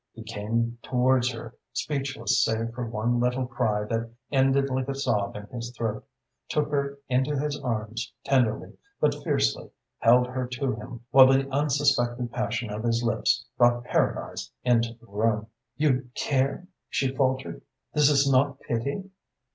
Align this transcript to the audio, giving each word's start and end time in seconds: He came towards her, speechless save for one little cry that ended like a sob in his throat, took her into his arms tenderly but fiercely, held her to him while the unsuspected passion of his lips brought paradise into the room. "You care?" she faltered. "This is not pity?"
He 0.13 0.23
came 0.23 0.79
towards 0.81 1.31
her, 1.31 1.53
speechless 1.73 2.43
save 2.43 2.73
for 2.73 2.87
one 2.87 3.19
little 3.19 3.45
cry 3.45 3.83
that 3.83 4.09
ended 4.31 4.71
like 4.71 4.87
a 4.87 4.95
sob 4.95 5.35
in 5.35 5.45
his 5.45 5.71
throat, 5.77 6.03
took 6.49 6.71
her 6.71 6.97
into 7.07 7.37
his 7.37 7.59
arms 7.59 8.11
tenderly 8.23 8.75
but 8.99 9.13
fiercely, 9.23 9.69
held 9.99 10.25
her 10.25 10.47
to 10.47 10.73
him 10.73 11.01
while 11.11 11.27
the 11.27 11.47
unsuspected 11.51 12.31
passion 12.31 12.71
of 12.71 12.81
his 12.81 13.03
lips 13.03 13.45
brought 13.59 13.83
paradise 13.83 14.49
into 14.63 14.95
the 14.95 15.05
room. 15.05 15.45
"You 15.77 16.09
care?" 16.15 16.65
she 16.89 17.15
faltered. 17.15 17.61
"This 17.93 18.09
is 18.09 18.27
not 18.27 18.59
pity?" 18.59 19.07